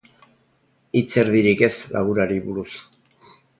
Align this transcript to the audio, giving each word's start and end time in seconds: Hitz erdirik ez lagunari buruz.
Hitz 1.01 1.19
erdirik 1.25 1.63
ez 1.69 1.71
lagunari 1.99 2.43
buruz. 2.49 2.69